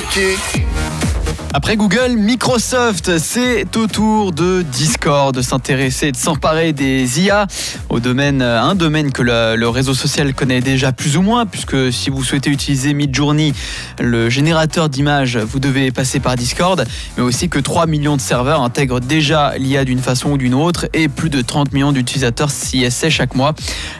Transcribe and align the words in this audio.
like 0.00 0.16
it. 0.16 0.97
Après 1.54 1.76
Google, 1.76 2.16
Microsoft, 2.18 3.18
c'est 3.18 3.74
au 3.74 3.86
tour 3.86 4.32
de 4.32 4.60
Discord 4.60 5.34
de 5.34 5.40
s'intéresser, 5.40 6.12
de 6.12 6.16
s'emparer 6.16 6.74
des 6.74 7.22
IA, 7.22 7.46
au 7.88 8.00
domaine, 8.00 8.42
un 8.42 8.74
domaine 8.74 9.12
que 9.12 9.22
le, 9.22 9.56
le, 9.56 9.68
réseau 9.70 9.94
social 9.94 10.34
connaît 10.34 10.60
déjà 10.60 10.92
plus 10.92 11.16
ou 11.16 11.22
moins, 11.22 11.46
puisque 11.46 11.90
si 11.90 12.10
vous 12.10 12.22
souhaitez 12.22 12.50
utiliser 12.50 12.92
Midjourney, 12.92 13.54
le 13.98 14.28
générateur 14.28 14.90
d'images, 14.90 15.38
vous 15.38 15.58
devez 15.58 15.90
passer 15.90 16.20
par 16.20 16.36
Discord, 16.36 16.84
mais 17.16 17.22
aussi 17.22 17.48
que 17.48 17.58
3 17.58 17.86
millions 17.86 18.16
de 18.16 18.20
serveurs 18.20 18.60
intègrent 18.60 19.00
déjà 19.00 19.56
l'IA 19.56 19.86
d'une 19.86 20.00
façon 20.00 20.32
ou 20.32 20.36
d'une 20.36 20.54
autre, 20.54 20.86
et 20.92 21.08
plus 21.08 21.30
de 21.30 21.40
30 21.40 21.72
millions 21.72 21.92
d'utilisateurs 21.92 22.50
s'y 22.50 22.84
essaient 22.84 23.10
chaque 23.10 23.34
mois. 23.34 23.54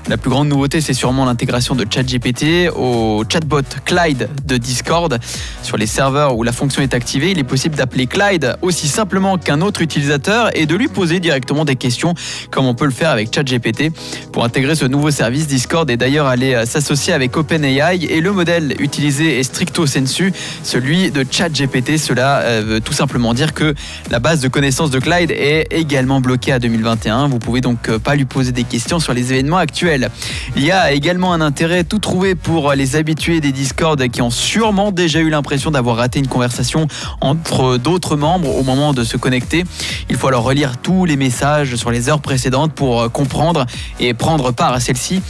La 0.09 0.19
plus 0.19 0.29
grande 0.29 0.49
nouveauté, 0.49 0.83
c'est 0.83 0.93
sûrement 0.93 1.25
l'intégration 1.25 1.75
de 1.75 1.87
ChatGPT 1.89 2.69
au 2.77 3.25
chatbot 3.27 3.63
Clyde 3.87 4.29
de 4.45 4.59
Discord. 4.59 5.19
Sur 5.63 5.79
les 5.79 5.87
serveurs 5.87 6.37
où 6.37 6.43
la 6.43 6.53
fonction 6.53 6.83
est 6.83 6.93
activée, 6.93 7.38
il 7.39 7.43
est 7.43 7.45
possible 7.45 7.77
d'appeler 7.77 8.09
Clyde 8.09 8.57
aussi 8.63 8.89
simplement 8.89 9.39
qu'un 9.39 9.61
autre 9.61 9.81
utilisateur 9.81 10.51
et 10.57 10.67
de 10.67 10.75
lui 10.75 10.89
poser 10.89 11.21
directement 11.21 11.65
des 11.65 11.77
questions 11.77 12.15
comme 12.51 12.67
on 12.67 12.75
peut 12.75 12.85
le 12.85 12.91
faire 12.91 13.11
avec 13.11 13.33
ChatGPT. 13.33 13.93
Pour 14.33 14.43
intégrer 14.45 14.75
ce 14.75 14.87
nouveau 14.87 15.13
service, 15.13 15.47
Discord 15.47 15.89
est 15.89 15.97
d'ailleurs 15.97 16.27
allé 16.27 16.55
euh, 16.55 16.67
s'associer 16.67 17.13
avec 17.13 17.37
OpenAI 17.37 18.05
et 18.11 18.21
le 18.21 18.33
modèle 18.33 18.75
utilisé 18.81 19.39
est 19.39 19.45
stricto 19.45 19.87
sensu, 19.87 20.33
celui 20.65 21.13
de 21.13 21.25
ChatGPT. 21.31 21.97
Cela 21.97 22.41
euh, 22.41 22.63
veut 22.67 22.81
tout 22.81 22.93
simplement 22.93 23.35
dire 23.35 23.55
que 23.55 23.73
la 24.11 24.19
base 24.19 24.41
de 24.41 24.49
connaissances 24.49 24.91
de 24.91 24.99
Clyde 24.99 25.31
est 25.31 25.69
également 25.71 26.21
bloquée 26.21 26.51
à 26.51 26.59
2021. 26.59 27.29
Vous 27.29 27.39
pouvez 27.39 27.61
donc 27.61 27.89
euh, 27.89 28.01
pas 28.01 28.17
lui 28.17 28.25
poser 28.25 28.51
des 28.51 28.65
questions 28.65 28.99
sur 28.99 29.15
les 29.15 29.33
événements 29.33 29.59
actuels. 29.59 30.11
L'IA 30.57 30.81
a 30.81 30.91
également 30.91 31.33
un 31.33 31.41
intérêt 31.41 31.85
tout 31.85 32.01
trouvé 32.01 32.35
pour 32.35 32.73
les 32.73 32.97
habitués 32.97 33.41
des 33.41 33.53
Discord 33.53 34.09
qui 34.09 34.23
ont 34.23 34.31
sûrement 34.31 34.91
déjà 34.91 35.21
eu 35.21 35.31
l'impression 35.31 35.71
d'avoir 35.71 35.99
raté 35.99 36.19
une 36.19 36.27
conversation 36.27 36.89
en 37.21 37.28
d'autres 37.35 38.17
membres 38.17 38.55
au 38.57 38.63
moment 38.63 38.93
de 38.93 39.05
se 39.05 39.17
connecter. 39.17 39.65
Il 40.11 40.17
faut 40.17 40.29
alors 40.29 40.45
relire 40.45 40.79
tous 40.79 41.05
les 41.05 41.17
messages 41.17 41.77
sur 41.77 41.91
les 41.91 42.09
heures 42.09 42.21
précédentes 42.21 42.73
pour 42.73 43.11
comprendre 43.13 43.67
et 44.01 44.15
prendre 44.15 44.53
part 44.53 44.73
à 44.73 44.81
celle-ci. 44.81 45.23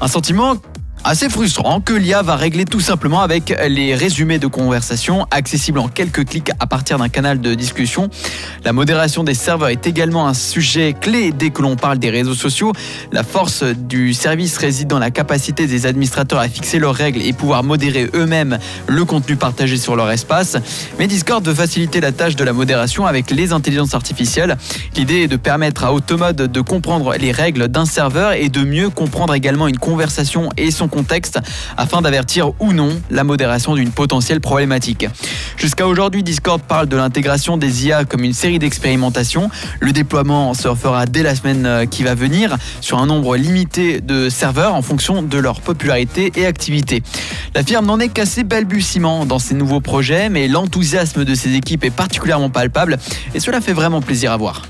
Un 0.00 0.08
sentiment 0.08 0.56
assez 1.04 1.28
frustrant 1.28 1.80
que 1.80 1.92
l'IA 1.92 2.22
va 2.22 2.36
régler 2.36 2.64
tout 2.64 2.80
simplement 2.80 3.22
avec 3.22 3.54
les 3.68 3.94
résumés 3.94 4.38
de 4.38 4.46
conversation 4.46 5.26
accessibles 5.30 5.80
en 5.80 5.88
quelques 5.88 6.24
clics 6.26 6.50
à 6.60 6.66
partir 6.66 6.98
d'un 6.98 7.08
canal 7.08 7.40
de 7.40 7.54
discussion. 7.54 8.08
La 8.64 8.72
modération 8.72 9.24
des 9.24 9.34
serveurs 9.34 9.70
est 9.70 9.86
également 9.86 10.28
un 10.28 10.34
sujet 10.34 10.94
clé 10.98 11.32
dès 11.32 11.50
que 11.50 11.62
l'on 11.62 11.76
parle 11.76 11.98
des 11.98 12.10
réseaux 12.10 12.34
sociaux. 12.34 12.72
La 13.10 13.24
force 13.24 13.64
du 13.64 14.14
service 14.14 14.56
réside 14.58 14.88
dans 14.88 15.00
la 15.00 15.10
capacité 15.10 15.66
des 15.66 15.86
administrateurs 15.86 16.38
à 16.38 16.48
fixer 16.48 16.78
leurs 16.78 16.94
règles 16.94 17.22
et 17.22 17.32
pouvoir 17.32 17.64
modérer 17.64 18.08
eux-mêmes 18.14 18.58
le 18.86 19.04
contenu 19.04 19.36
partagé 19.36 19.78
sur 19.78 19.96
leur 19.96 20.10
espace. 20.10 20.56
Mais 20.98 21.08
Discord 21.08 21.44
veut 21.44 21.54
faciliter 21.54 22.00
la 22.00 22.12
tâche 22.12 22.36
de 22.36 22.44
la 22.44 22.52
modération 22.52 23.06
avec 23.06 23.30
les 23.30 23.52
intelligences 23.52 23.94
artificielles. 23.94 24.56
L'idée 24.96 25.22
est 25.22 25.28
de 25.28 25.36
permettre 25.36 25.84
à 25.84 25.92
Automode 25.92 26.36
de 26.36 26.60
comprendre 26.60 27.14
les 27.18 27.32
règles 27.32 27.68
d'un 27.68 27.86
serveur 27.86 28.32
et 28.32 28.48
de 28.48 28.64
mieux 28.64 28.88
comprendre 28.88 29.34
également 29.34 29.66
une 29.66 29.78
conversation 29.78 30.48
et 30.56 30.70
son 30.70 30.88
contexte 30.92 31.40
afin 31.76 32.02
d'avertir 32.02 32.52
ou 32.60 32.72
non 32.72 32.90
la 33.10 33.24
modération 33.24 33.74
d'une 33.74 33.90
potentielle 33.90 34.40
problématique. 34.40 35.08
Jusqu'à 35.56 35.86
aujourd'hui, 35.86 36.22
Discord 36.22 36.60
parle 36.60 36.86
de 36.86 36.96
l'intégration 36.96 37.56
des 37.56 37.86
IA 37.86 38.04
comme 38.04 38.22
une 38.22 38.32
série 38.32 38.58
d'expérimentations. 38.58 39.50
Le 39.80 39.92
déploiement 39.92 40.54
se 40.54 40.72
fera 40.74 41.06
dès 41.06 41.22
la 41.22 41.34
semaine 41.34 41.66
euh, 41.66 41.86
qui 41.86 42.02
va 42.02 42.14
venir 42.14 42.56
sur 42.80 42.98
un 42.98 43.06
nombre 43.06 43.36
limité 43.36 44.00
de 44.00 44.28
serveurs 44.28 44.74
en 44.74 44.82
fonction 44.82 45.22
de 45.22 45.38
leur 45.38 45.60
popularité 45.60 46.32
et 46.36 46.46
activité. 46.46 47.02
La 47.54 47.62
firme 47.62 47.86
n'en 47.86 47.98
est 47.98 48.08
qu'à 48.08 48.26
ses 48.26 48.44
balbutiements 48.44 49.24
dans 49.24 49.38
ses 49.38 49.54
nouveaux 49.54 49.80
projets, 49.80 50.28
mais 50.28 50.48
l'enthousiasme 50.48 51.24
de 51.24 51.34
ses 51.34 51.54
équipes 51.54 51.84
est 51.84 51.90
particulièrement 51.90 52.50
palpable 52.50 52.98
et 53.34 53.40
cela 53.40 53.60
fait 53.60 53.72
vraiment 53.72 54.02
plaisir 54.02 54.32
à 54.32 54.36
voir. 54.36 54.62